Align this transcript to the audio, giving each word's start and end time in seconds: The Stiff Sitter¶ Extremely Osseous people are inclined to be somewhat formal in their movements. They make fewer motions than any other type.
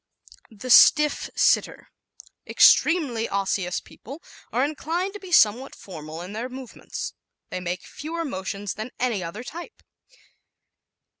The 0.49 0.71
Stiff 0.71 1.29
Sitter¶ 1.35 1.91
Extremely 2.51 3.29
Osseous 3.29 3.79
people 3.79 4.23
are 4.51 4.65
inclined 4.65 5.13
to 5.13 5.19
be 5.19 5.31
somewhat 5.31 5.75
formal 5.75 6.23
in 6.23 6.33
their 6.33 6.49
movements. 6.49 7.13
They 7.51 7.59
make 7.59 7.83
fewer 7.83 8.25
motions 8.25 8.73
than 8.73 8.89
any 8.99 9.23
other 9.23 9.43
type. 9.43 9.83